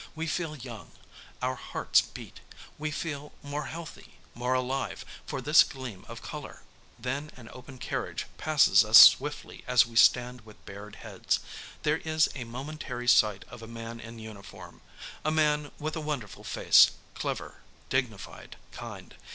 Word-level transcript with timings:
We 0.15 0.25
feel 0.25 0.55
young, 0.55 0.93
our 1.43 1.53
hearts 1.53 2.01
beat; 2.01 2.39
we 2.79 2.89
feel 2.89 3.33
more 3.43 3.65
healthy, 3.65 4.15
more 4.33 4.55
alive, 4.55 5.05
for 5.27 5.41
this 5.41 5.61
gleam 5.63 6.05
of 6.07 6.23
colour. 6.23 6.63
Then 6.97 7.29
an 7.37 7.49
open 7.53 7.77
carriage 7.77 8.25
passes 8.39 8.83
us 8.83 8.97
swiftly 8.97 9.63
as 9.67 9.85
we 9.85 9.95
stand 9.95 10.41
with 10.41 10.65
bared 10.65 10.95
heads. 10.95 11.39
There 11.83 11.97
is 11.97 12.29
a 12.33 12.45
momentary 12.45 13.07
sight 13.07 13.45
of 13.47 13.61
a 13.61 13.67
man 13.67 13.99
in 13.99 14.17
uniform 14.17 14.81
a 15.23 15.29
man 15.29 15.71
with 15.77 15.95
a 15.95 16.01
wonderful 16.01 16.43
face, 16.43 16.93
clever, 17.13 17.61
dignified, 17.91 18.55
kind. 18.71 19.13